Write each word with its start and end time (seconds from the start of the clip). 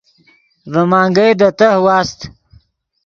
ڤے 0.71 0.81
منگئے 0.91 1.27
دے 1.39 1.49
تہہ 1.57 1.81
واست 1.83 2.19